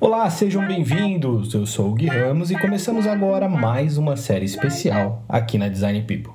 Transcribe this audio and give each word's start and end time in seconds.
Olá, 0.00 0.28
sejam 0.30 0.66
bem-vindos. 0.66 1.54
Eu 1.54 1.66
sou 1.66 1.90
o 1.90 1.94
Gui 1.94 2.06
Ramos 2.06 2.50
e 2.50 2.58
começamos 2.58 3.06
agora 3.06 3.48
mais 3.48 3.96
uma 3.96 4.16
série 4.16 4.44
especial 4.44 5.24
aqui 5.28 5.56
na 5.58 5.68
Design 5.68 6.02
People. 6.02 6.32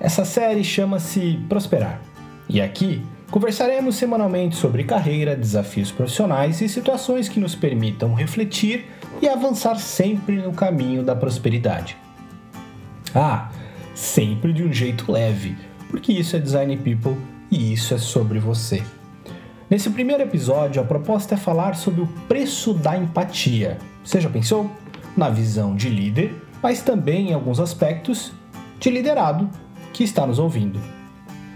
Essa 0.00 0.24
série 0.24 0.64
chama-se 0.64 1.38
Prosperar. 1.48 2.00
E 2.48 2.60
aqui 2.60 3.02
conversaremos 3.30 3.96
semanalmente 3.96 4.56
sobre 4.56 4.84
carreira, 4.84 5.36
desafios 5.36 5.90
profissionais 5.90 6.60
e 6.60 6.68
situações 6.68 7.28
que 7.28 7.38
nos 7.38 7.54
permitam 7.54 8.14
refletir 8.14 8.86
e 9.20 9.28
avançar 9.28 9.76
sempre 9.76 10.36
no 10.36 10.52
caminho 10.52 11.02
da 11.02 11.14
prosperidade. 11.14 11.96
Ah, 13.14 13.50
sempre 13.94 14.52
de 14.52 14.64
um 14.64 14.72
jeito 14.72 15.10
leve, 15.10 15.56
porque 15.90 16.12
isso 16.12 16.36
é 16.36 16.38
Design 16.38 16.76
People 16.78 17.16
e 17.50 17.72
isso 17.72 17.94
é 17.94 17.98
sobre 17.98 18.38
você. 18.38 18.82
Nesse 19.72 19.88
primeiro 19.88 20.22
episódio, 20.22 20.82
a 20.82 20.84
proposta 20.84 21.34
é 21.34 21.38
falar 21.38 21.76
sobre 21.76 22.02
o 22.02 22.06
preço 22.28 22.74
da 22.74 22.94
empatia. 22.94 23.78
Você 24.04 24.20
já 24.20 24.28
pensou? 24.28 24.70
Na 25.16 25.30
visão 25.30 25.74
de 25.74 25.88
líder, 25.88 26.34
mas 26.62 26.82
também 26.82 27.30
em 27.30 27.32
alguns 27.32 27.58
aspectos 27.58 28.34
de 28.78 28.90
liderado 28.90 29.48
que 29.90 30.04
está 30.04 30.26
nos 30.26 30.38
ouvindo. 30.38 30.78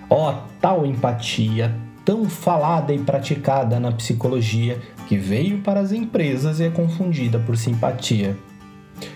Ó, 0.08 0.30
oh, 0.30 0.34
tal 0.62 0.86
empatia 0.86 1.76
tão 2.06 2.24
falada 2.24 2.90
e 2.90 2.98
praticada 2.98 3.78
na 3.78 3.92
psicologia 3.92 4.80
que 5.06 5.18
veio 5.18 5.58
para 5.58 5.80
as 5.80 5.92
empresas 5.92 6.58
e 6.58 6.64
é 6.64 6.70
confundida 6.70 7.38
por 7.38 7.54
simpatia. 7.54 8.34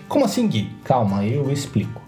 Como 0.07 0.25
assim, 0.25 0.47
Gui? 0.47 0.69
Calma, 0.83 1.25
eu 1.25 1.51
explico. 1.51 2.03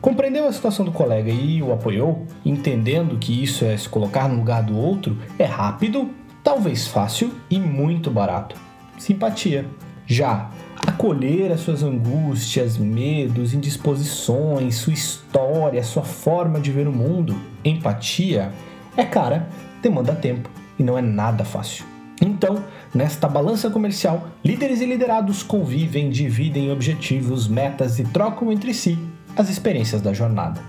Compreendeu 0.00 0.48
a 0.48 0.52
situação 0.52 0.86
do 0.86 0.92
colega 0.92 1.30
e 1.30 1.62
o 1.62 1.74
apoiou, 1.74 2.26
entendendo 2.42 3.18
que 3.18 3.42
isso 3.42 3.66
é 3.66 3.76
se 3.76 3.86
colocar 3.86 4.30
no 4.30 4.36
lugar 4.36 4.62
do 4.62 4.78
outro, 4.78 5.18
é 5.38 5.44
rápido 5.44 6.08
talvez 6.42 6.86
fácil 6.86 7.32
e 7.50 7.58
muito 7.58 8.10
barato. 8.10 8.56
Simpatia. 8.98 9.66
Já 10.06 10.50
acolher 10.86 11.52
as 11.52 11.60
suas 11.60 11.82
angústias, 11.82 12.78
medos, 12.78 13.52
indisposições, 13.52 14.76
sua 14.76 14.92
história, 14.92 15.82
sua 15.82 16.02
forma 16.02 16.60
de 16.60 16.70
ver 16.70 16.88
o 16.88 16.92
mundo, 16.92 17.38
empatia, 17.64 18.52
é 18.96 19.04
cara, 19.04 19.48
demanda 19.82 20.14
tempo 20.14 20.48
e 20.78 20.82
não 20.82 20.96
é 20.96 21.02
nada 21.02 21.44
fácil. 21.44 21.84
Então, 22.20 22.64
nesta 22.92 23.28
balança 23.28 23.70
comercial, 23.70 24.28
líderes 24.44 24.80
e 24.80 24.86
liderados 24.86 25.42
convivem, 25.42 26.10
dividem 26.10 26.70
objetivos, 26.72 27.46
metas 27.46 27.98
e 27.98 28.04
trocam 28.04 28.50
entre 28.50 28.74
si 28.74 28.98
as 29.36 29.48
experiências 29.48 30.00
da 30.00 30.12
jornada. 30.12 30.60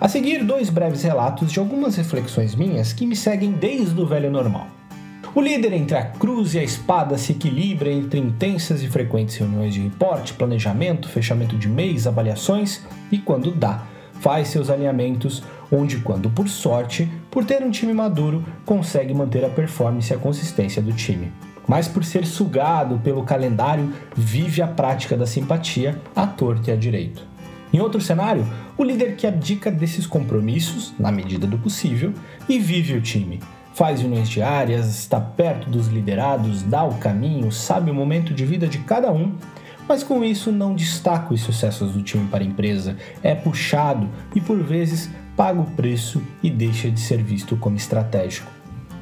A 0.00 0.08
seguir, 0.08 0.42
dois 0.44 0.70
breves 0.70 1.02
relatos 1.02 1.52
de 1.52 1.58
algumas 1.58 1.96
reflexões 1.96 2.54
minhas 2.54 2.92
que 2.92 3.06
me 3.06 3.14
seguem 3.14 3.52
desde 3.52 4.00
o 4.00 4.06
velho 4.06 4.30
normal. 4.30 4.66
O 5.36 5.40
líder 5.40 5.72
entre 5.72 5.96
a 5.96 6.04
cruz 6.04 6.54
e 6.54 6.60
a 6.60 6.62
espada 6.62 7.18
se 7.18 7.32
equilibra 7.32 7.90
entre 7.90 8.20
intensas 8.20 8.84
e 8.84 8.88
frequentes 8.88 9.34
reuniões 9.34 9.74
de 9.74 9.80
reporte, 9.80 10.32
planejamento, 10.32 11.08
fechamento 11.08 11.58
de 11.58 11.68
mês, 11.68 12.06
avaliações 12.06 12.82
e, 13.10 13.18
quando 13.18 13.50
dá, 13.50 13.82
faz 14.20 14.46
seus 14.46 14.70
alinhamentos, 14.70 15.42
onde, 15.72 15.98
quando 15.98 16.30
por 16.30 16.48
sorte, 16.48 17.10
por 17.32 17.44
ter 17.44 17.64
um 17.64 17.70
time 17.72 17.92
maduro, 17.92 18.44
consegue 18.64 19.12
manter 19.12 19.44
a 19.44 19.48
performance 19.48 20.12
e 20.12 20.14
a 20.14 20.18
consistência 20.18 20.80
do 20.80 20.92
time. 20.92 21.32
Mas 21.66 21.88
por 21.88 22.04
ser 22.04 22.24
sugado 22.26 23.00
pelo 23.02 23.24
calendário, 23.24 23.92
vive 24.14 24.62
a 24.62 24.68
prática 24.68 25.16
da 25.16 25.26
simpatia 25.26 26.00
à 26.14 26.28
torta 26.28 26.70
e 26.70 26.72
à 26.72 26.76
direito. 26.76 27.26
Em 27.72 27.80
outro 27.80 28.00
cenário, 28.00 28.46
o 28.78 28.84
líder 28.84 29.16
que 29.16 29.26
abdica 29.26 29.68
desses 29.68 30.06
compromissos, 30.06 30.94
na 30.96 31.10
medida 31.10 31.44
do 31.44 31.58
possível, 31.58 32.14
e 32.48 32.56
vive 32.60 32.94
o 32.94 33.00
time, 33.00 33.40
faz 33.74 34.00
reuniões 34.00 34.28
diárias, 34.28 34.86
está 34.88 35.20
perto 35.20 35.68
dos 35.68 35.88
liderados, 35.88 36.62
dá 36.62 36.84
o 36.84 36.94
caminho, 36.94 37.50
sabe 37.50 37.90
o 37.90 37.94
momento 37.94 38.32
de 38.32 38.46
vida 38.46 38.68
de 38.68 38.78
cada 38.78 39.12
um, 39.12 39.34
mas 39.86 40.02
com 40.02 40.24
isso 40.24 40.50
não 40.50 40.74
destaca 40.74 41.34
os 41.34 41.42
sucessos 41.42 41.92
do 41.92 42.02
time 42.02 42.26
para 42.28 42.42
a 42.42 42.46
empresa, 42.46 42.96
é 43.22 43.34
puxado 43.34 44.08
e 44.34 44.40
por 44.40 44.62
vezes 44.62 45.10
paga 45.36 45.60
o 45.60 45.70
preço 45.72 46.22
e 46.42 46.48
deixa 46.48 46.90
de 46.90 47.00
ser 47.00 47.22
visto 47.22 47.56
como 47.56 47.76
estratégico 47.76 48.50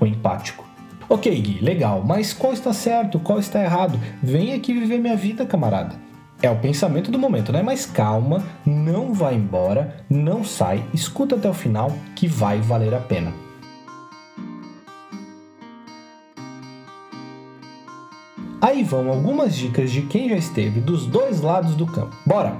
ou 0.00 0.06
empático. 0.06 0.64
Ok, 1.08 1.30
Gui, 1.40 1.60
legal, 1.60 2.02
mas 2.04 2.32
qual 2.32 2.54
está 2.54 2.72
certo, 2.72 3.20
qual 3.20 3.38
está 3.38 3.62
errado? 3.62 4.00
Vem 4.22 4.54
aqui 4.54 4.72
viver 4.72 4.98
minha 4.98 5.16
vida, 5.16 5.44
camarada. 5.44 5.94
É 6.40 6.50
o 6.50 6.56
pensamento 6.56 7.10
do 7.10 7.18
momento, 7.18 7.52
né? 7.52 7.62
Mas 7.62 7.84
calma, 7.84 8.42
não 8.64 9.12
vai 9.12 9.34
embora, 9.34 10.04
não 10.08 10.42
sai, 10.42 10.82
escuta 10.94 11.36
até 11.36 11.48
o 11.48 11.54
final 11.54 11.92
que 12.16 12.26
vai 12.26 12.60
valer 12.60 12.94
a 12.94 12.98
pena. 12.98 13.41
Aí 18.62 18.84
vão 18.84 19.08
algumas 19.08 19.56
dicas 19.56 19.90
de 19.90 20.02
quem 20.02 20.28
já 20.28 20.36
esteve 20.36 20.80
dos 20.80 21.04
dois 21.04 21.40
lados 21.40 21.74
do 21.74 21.84
campo. 21.84 22.14
Bora! 22.24 22.56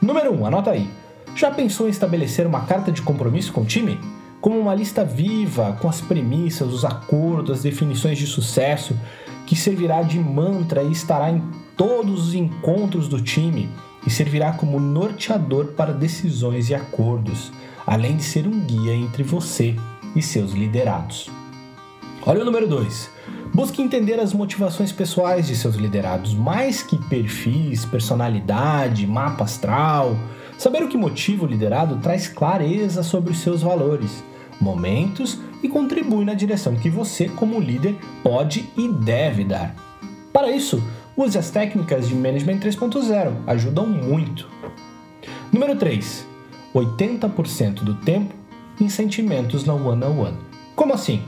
Número 0.00 0.32
1, 0.32 0.40
um, 0.40 0.46
anota 0.46 0.70
aí. 0.70 0.88
Já 1.36 1.50
pensou 1.50 1.86
em 1.86 1.90
estabelecer 1.90 2.46
uma 2.46 2.62
carta 2.62 2.90
de 2.90 3.02
compromisso 3.02 3.52
com 3.52 3.60
o 3.60 3.66
time? 3.66 4.00
Como 4.40 4.58
uma 4.58 4.74
lista 4.74 5.04
viva, 5.04 5.76
com 5.78 5.90
as 5.90 6.00
premissas, 6.00 6.72
os 6.72 6.86
acordos, 6.86 7.58
as 7.58 7.62
definições 7.62 8.16
de 8.16 8.26
sucesso, 8.26 8.98
que 9.46 9.54
servirá 9.54 10.00
de 10.02 10.18
mantra 10.18 10.82
e 10.82 10.90
estará 10.90 11.30
em 11.30 11.42
todos 11.76 12.28
os 12.28 12.34
encontros 12.34 13.06
do 13.06 13.20
time 13.20 13.68
e 14.06 14.10
servirá 14.10 14.52
como 14.52 14.80
norteador 14.80 15.74
para 15.74 15.92
decisões 15.92 16.70
e 16.70 16.74
acordos, 16.74 17.52
além 17.86 18.16
de 18.16 18.22
ser 18.22 18.46
um 18.46 18.58
guia 18.58 18.94
entre 18.94 19.22
você 19.22 19.76
e 20.16 20.22
seus 20.22 20.52
liderados. 20.52 21.28
Olha 22.24 22.40
o 22.40 22.44
número 22.46 22.66
2. 22.66 23.11
Busque 23.54 23.82
entender 23.82 24.18
as 24.18 24.32
motivações 24.32 24.90
pessoais 24.92 25.46
de 25.46 25.54
seus 25.54 25.74
liderados, 25.74 26.34
mais 26.34 26.82
que 26.82 26.96
perfis, 26.96 27.84
personalidade, 27.84 29.06
mapa 29.06 29.44
astral. 29.44 30.16
Saber 30.56 30.82
o 30.82 30.88
que 30.88 30.96
motiva 30.96 31.44
o 31.44 31.46
liderado 31.46 31.98
traz 31.98 32.26
clareza 32.26 33.02
sobre 33.02 33.30
os 33.30 33.40
seus 33.40 33.60
valores, 33.60 34.24
momentos 34.58 35.38
e 35.62 35.68
contribui 35.68 36.24
na 36.24 36.32
direção 36.32 36.76
que 36.76 36.88
você, 36.88 37.28
como 37.28 37.60
líder, 37.60 37.94
pode 38.22 38.70
e 38.74 38.88
deve 38.88 39.44
dar. 39.44 39.74
Para 40.32 40.50
isso, 40.50 40.82
use 41.14 41.36
as 41.36 41.50
técnicas 41.50 42.08
de 42.08 42.14
Management 42.14 42.60
3.0, 42.60 43.34
ajudam 43.46 43.86
muito. 43.86 44.48
Número 45.52 45.76
3. 45.76 46.26
80% 46.74 47.82
do 47.82 47.96
tempo 47.96 48.34
em 48.80 48.88
sentimentos 48.88 49.66
na 49.66 49.74
one-on-one. 49.74 50.14
-on 50.14 50.24
-one. 50.24 50.36
Como 50.74 50.94
assim? 50.94 51.22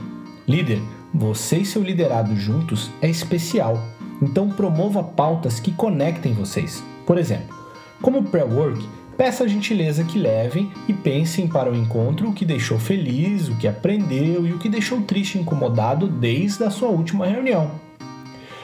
Líder, 0.47 0.81
você 1.15 1.59
e 1.59 1.65
seu 1.65 1.81
liderado 1.81 2.35
juntos 2.35 2.91
é 3.01 3.09
especial, 3.09 3.81
então 4.21 4.49
promova 4.49 5.01
pautas 5.01 5.61
que 5.61 5.71
conectem 5.71 6.33
vocês. 6.33 6.83
Por 7.05 7.17
exemplo, 7.17 7.55
como 8.01 8.23
pré-work, 8.23 8.85
peça 9.15 9.45
a 9.45 9.47
gentileza 9.47 10.03
que 10.03 10.19
levem 10.19 10.69
e 10.89 10.93
pensem 10.93 11.47
para 11.47 11.71
o 11.71 11.75
encontro 11.75 12.27
o 12.27 12.33
que 12.33 12.43
deixou 12.43 12.77
feliz, 12.77 13.47
o 13.47 13.55
que 13.55 13.65
aprendeu 13.65 14.45
e 14.45 14.51
o 14.51 14.59
que 14.59 14.67
deixou 14.67 15.01
triste 15.03 15.37
e 15.37 15.41
incomodado 15.41 16.05
desde 16.05 16.65
a 16.65 16.69
sua 16.69 16.89
última 16.89 17.25
reunião. 17.25 17.71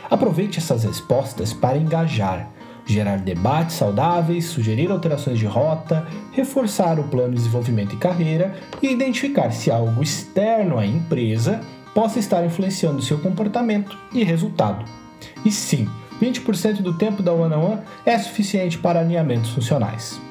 Aproveite 0.09 0.59
essas 0.59 0.83
respostas 0.83 1.53
para 1.53 1.77
engajar, 1.77 2.49
gerar 2.85 3.19
debates 3.19 3.77
saudáveis, 3.77 4.43
sugerir 4.43 4.91
alterações 4.91 5.39
de 5.39 5.45
rota, 5.45 6.05
reforçar 6.33 6.99
o 6.99 7.05
plano 7.05 7.29
de 7.29 7.37
desenvolvimento 7.37 7.95
e 7.95 7.97
carreira 7.97 8.53
e 8.81 8.91
identificar 8.91 9.51
se 9.51 9.71
algo 9.71 10.03
externo 10.03 10.77
à 10.77 10.85
empresa 10.85 11.61
possa 11.93 12.19
estar 12.19 12.45
influenciando 12.45 13.01
seu 13.01 13.19
comportamento 13.19 13.97
e 14.13 14.23
resultado. 14.23 14.85
E 15.45 15.51
sim, 15.51 15.89
20% 16.21 16.81
do 16.81 16.93
tempo 16.93 17.23
da 17.23 17.33
one-on-one 17.33 17.81
é 18.05 18.17
suficiente 18.17 18.77
para 18.77 18.99
alinhamentos 18.99 19.51
funcionais. 19.51 20.21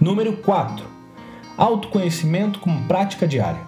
Número 0.00 0.36
4. 0.36 0.84
Autoconhecimento 1.56 2.60
como 2.60 2.86
prática 2.86 3.26
diária. 3.26 3.60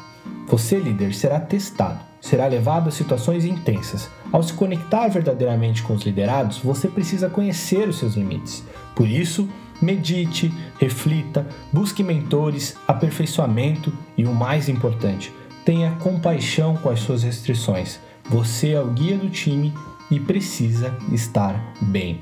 Você, 0.46 0.78
líder, 0.78 1.12
será 1.14 1.40
testado, 1.40 2.00
será 2.20 2.46
levado 2.46 2.88
a 2.88 2.92
situações 2.92 3.44
intensas. 3.44 4.08
Ao 4.32 4.42
se 4.42 4.52
conectar 4.52 5.08
verdadeiramente 5.08 5.82
com 5.82 5.94
os 5.94 6.02
liderados, 6.02 6.58
você 6.58 6.88
precisa 6.88 7.28
conhecer 7.28 7.88
os 7.88 7.98
seus 7.98 8.14
limites. 8.14 8.64
Por 8.94 9.08
isso, 9.08 9.48
medite, 9.82 10.52
reflita, 10.78 11.46
busque 11.72 12.02
mentores, 12.02 12.76
aperfeiçoamento 12.86 13.92
e 14.16 14.24
o 14.24 14.32
mais 14.32 14.68
importante, 14.68 15.32
Tenha 15.64 15.92
compaixão 15.96 16.76
com 16.76 16.88
as 16.88 17.00
suas 17.00 17.22
restrições. 17.22 18.00
Você 18.28 18.70
é 18.70 18.80
o 18.80 18.86
guia 18.86 19.18
do 19.18 19.28
time 19.28 19.74
e 20.10 20.18
precisa 20.18 20.96
estar 21.12 21.74
bem. 21.82 22.20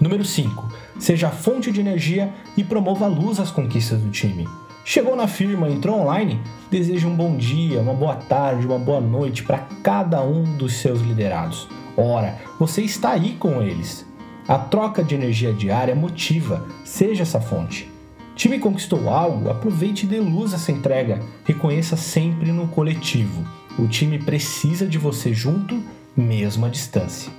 Número 0.00 0.24
5. 0.24 0.72
Seja 0.98 1.30
fonte 1.30 1.72
de 1.72 1.80
energia 1.80 2.32
e 2.56 2.62
promova 2.62 3.06
a 3.06 3.08
luz 3.08 3.40
às 3.40 3.50
conquistas 3.50 4.00
do 4.00 4.10
time. 4.10 4.48
Chegou 4.84 5.16
na 5.16 5.26
firma, 5.26 5.68
entrou 5.68 6.00
online? 6.00 6.40
Deseje 6.70 7.06
um 7.06 7.14
bom 7.14 7.36
dia, 7.36 7.80
uma 7.80 7.94
boa 7.94 8.14
tarde, 8.14 8.66
uma 8.66 8.78
boa 8.78 9.00
noite 9.00 9.42
para 9.42 9.66
cada 9.82 10.22
um 10.22 10.44
dos 10.56 10.74
seus 10.74 11.00
liderados. 11.00 11.68
Ora, 11.96 12.38
você 12.58 12.82
está 12.82 13.10
aí 13.10 13.36
com 13.38 13.60
eles. 13.60 14.06
A 14.46 14.58
troca 14.58 15.02
de 15.02 15.14
energia 15.14 15.52
diária 15.52 15.94
motiva, 15.94 16.66
seja 16.84 17.22
essa 17.22 17.40
fonte 17.40 17.90
time 18.34 18.58
conquistou 18.58 19.08
algo, 19.08 19.50
aproveite 19.50 20.06
e 20.06 20.08
dê 20.08 20.20
luz 20.20 20.52
a 20.52 20.56
essa 20.56 20.72
entrega. 20.72 21.20
Reconheça 21.44 21.96
sempre 21.96 22.52
no 22.52 22.68
coletivo. 22.68 23.44
O 23.78 23.86
time 23.86 24.18
precisa 24.18 24.86
de 24.86 24.98
você 24.98 25.32
junto, 25.32 25.82
mesmo 26.16 26.66
à 26.66 26.68
distância. 26.68 27.32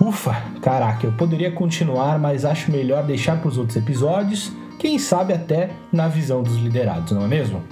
Ufa, 0.00 0.34
caraca, 0.62 1.06
eu 1.06 1.12
poderia 1.12 1.52
continuar, 1.52 2.18
mas 2.18 2.44
acho 2.44 2.72
melhor 2.72 3.04
deixar 3.04 3.38
para 3.38 3.48
os 3.48 3.58
outros 3.58 3.76
episódios, 3.76 4.50
quem 4.78 4.98
sabe 4.98 5.34
até 5.34 5.70
na 5.92 6.08
visão 6.08 6.42
dos 6.42 6.56
liderados, 6.56 7.12
não 7.12 7.22
é 7.22 7.28
mesmo? 7.28 7.62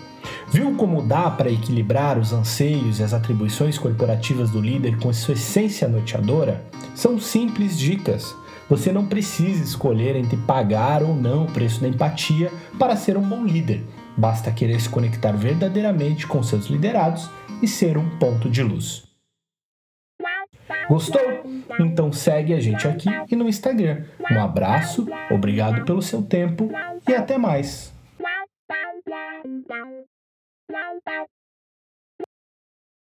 Viu 0.51 0.75
como 0.75 1.01
dá 1.01 1.31
para 1.31 1.51
equilibrar 1.51 2.19
os 2.19 2.35
anseios 2.35 3.01
e 3.01 3.03
as 3.03 3.15
atribuições 3.15 3.79
corporativas 3.79 4.51
do 4.51 4.61
líder 4.61 4.99
com 4.99 5.11
sua 5.13 5.33
essência 5.33 5.89
norteadora? 5.89 6.63
São 6.95 7.19
simples 7.19 7.79
dicas. 7.79 8.37
Você 8.69 8.93
não 8.93 9.07
precisa 9.07 9.65
escolher 9.65 10.15
entre 10.15 10.37
pagar 10.37 11.03
ou 11.03 11.15
não 11.15 11.45
o 11.45 11.53
preço 11.53 11.81
da 11.81 11.89
empatia 11.89 12.53
para 12.79 12.97
ser 12.97 13.17
um 13.17 13.23
bom 13.23 13.45
líder. 13.45 13.83
Basta 14.17 14.51
querer 14.51 14.81
se 14.81 14.89
conectar 14.89 15.33
verdadeiramente 15.33 16.27
com 16.27 16.43
seus 16.43 16.67
liderados 16.67 17.31
e 17.63 17.69
ser 17.69 17.97
um 17.97 18.19
ponto 18.19 18.51
de 18.51 18.63
luz. 18.63 19.09
Gostou? 20.89 21.21
Então 21.79 22.13
segue 22.13 22.55
a 22.55 22.61
gente 22.61 22.89
aqui 22.89 23.09
e 23.31 23.37
no 23.37 23.49
Instagram. 23.49 24.05
Um 24.31 24.43
abraço, 24.43 25.07
obrigado 25.31 25.85
pelo 25.85 26.03
seu 26.03 26.23
tempo 26.23 26.71
e 27.07 27.15
até 27.15 27.39
mais. 27.39 27.93